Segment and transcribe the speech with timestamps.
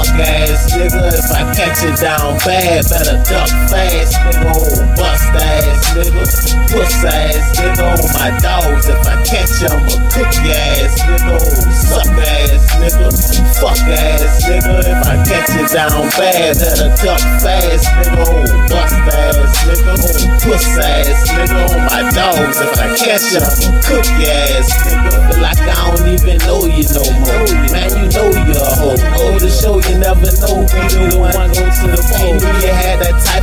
[0.00, 1.12] Fuck ass nigga.
[1.12, 4.48] If I catch you down bad, better duck fast, nigga.
[4.48, 6.24] Oh, bust ass nigga.
[6.72, 7.84] Puss ass nigga.
[7.84, 8.88] On my dogs.
[8.88, 9.68] If I catch you,
[10.08, 11.36] cook ass nigga.
[11.84, 13.12] Suck ass nigga.
[13.60, 14.72] Fuck ass nigga.
[14.88, 18.24] If I catch you down bad, better duck fast, nigga.
[18.24, 18.40] Oh,
[18.72, 20.00] bust ass nigga.
[20.00, 21.60] Oh, puss ass nigga.
[21.60, 22.56] On my dogs.
[22.56, 23.44] If I catch you,
[23.84, 25.44] cook ass nigga.
[25.44, 26.29] Like I don't even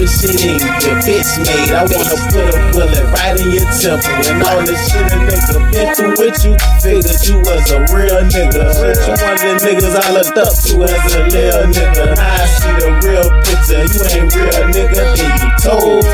[0.00, 1.70] of shit in your bitch made.
[1.74, 4.14] I wanna put a bullet right in your temple.
[4.30, 6.54] And all the shit a nigga been through with you.
[6.82, 8.62] Figured you was a real nigga.
[8.74, 12.14] Shit, you one of the niggas I looked up to as a little nigga.
[12.14, 13.82] Now I see the real picture.
[13.88, 16.04] You ain't real nigga, then you told.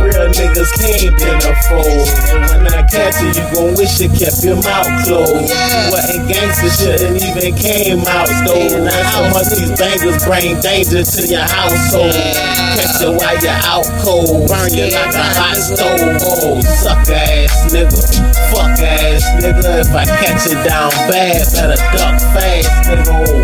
[0.00, 2.53] Real niggas came in a fold.
[2.94, 5.50] Catch you, gon' wish you kept your mouth closed.
[5.90, 8.86] Wasn't gangster shit and even came out though.
[8.86, 12.14] Now so much these bangers bring danger to your household.
[12.14, 14.46] Catch you while you're out cold.
[14.46, 16.22] Burn you like a hot stove.
[16.22, 17.98] Oh, suck ass nigga.
[18.54, 19.82] Fuck ass nigga.
[19.82, 23.43] If I catch you down bad, better duck fast, nigga.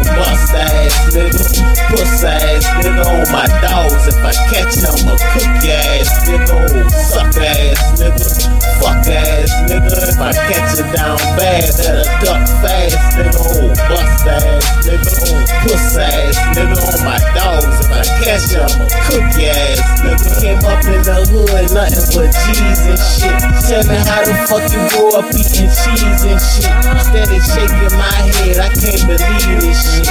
[10.31, 13.35] I catch you down bad, better duck fast, nigga.
[13.35, 15.11] Oh, bust ass nigga.
[15.27, 16.79] Oh, puss ass nigga.
[16.79, 17.67] On my dogs.
[17.83, 20.31] If I catch you, I'ma cook your ass, nigga.
[20.39, 23.35] Came up in the hood, nothing but G's and shit.
[23.67, 26.71] Tell me how the fuck you grow up eating cheese and shit.
[27.11, 30.07] Steady shaking my head, I can't believe this shit.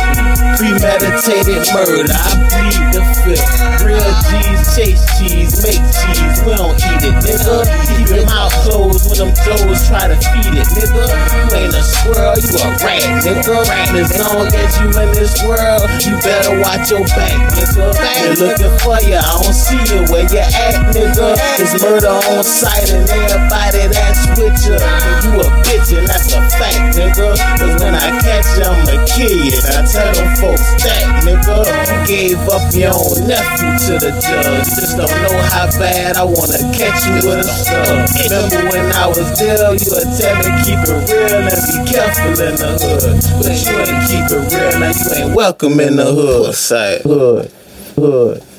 [0.60, 3.48] Premeditated murder, I plead the fifth.
[3.88, 6.69] Real G's chase cheese, make cheese, we don't
[9.20, 11.04] them Joes try to feed it, nigga.
[11.04, 13.68] You ain't a squirrel, you a rat, nigga.
[14.00, 17.92] As long as you in this world, you better watch your back, nigga.
[18.00, 21.36] They looking for you, I don't see you where you at, nigga.
[21.60, 24.80] It's murder on sight and everybody that's with you.
[24.80, 27.36] You a bitch and that's a fact, nigga.
[27.60, 29.60] Cause when I catch you, I'ma kill you.
[29.60, 31.89] And I tell them folks that, nigga.
[32.10, 34.66] Gave up your own nephew to the judge.
[34.66, 38.10] Just don't know how bad I wanna catch you with a slug.
[38.26, 41.78] Remember when I was there, you would tell me to keep it real and be
[41.86, 43.14] careful in the hood.
[43.38, 46.56] But you ain't keep it real, now you ain't welcome in the hood.
[47.06, 47.52] Hood,
[47.96, 48.44] hood.